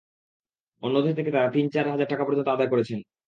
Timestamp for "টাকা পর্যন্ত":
2.11-2.49